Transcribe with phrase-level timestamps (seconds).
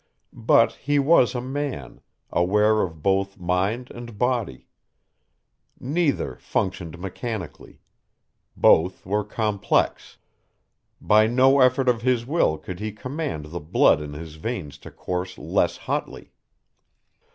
[0.33, 2.01] But he was a man,
[2.31, 4.65] aware of both mind and body.
[5.79, 7.81] Neither functioned mechanically.
[8.57, 10.17] Both were complex.
[10.99, 14.89] By no effort of his will could he command the blood in his veins to
[14.89, 16.31] course less hotly.